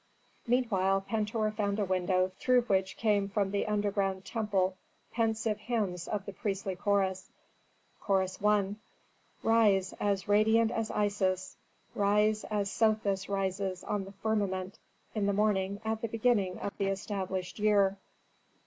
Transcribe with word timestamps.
Meanwhile 0.47 1.01
Pentuer 1.07 1.51
found 1.51 1.77
a 1.77 1.85
window 1.85 2.31
through 2.39 2.63
which 2.63 2.97
came 2.97 3.29
from 3.29 3.51
the 3.51 3.67
underground 3.67 4.25
temple 4.25 4.75
pensive 5.11 5.59
hymns 5.59 6.07
of 6.07 6.25
the 6.25 6.33
priestly 6.33 6.75
chorus: 6.75 7.29
Chorus 7.99 8.39
I. 8.43 8.73
"Rise, 9.43 9.93
as 9.99 10.27
radiant 10.27 10.71
as 10.71 10.89
Isis, 10.89 11.55
rise 11.93 12.43
as 12.45 12.71
Sothis 12.71 13.29
rises 13.29 13.83
on 13.83 14.05
the 14.05 14.11
firmament 14.13 14.79
in 15.13 15.27
the 15.27 15.33
morning 15.33 15.79
at 15.85 16.01
the 16.01 16.07
beginning 16.07 16.57
of 16.57 16.75
the 16.79 16.87
established 16.87 17.59
year." 17.59 17.95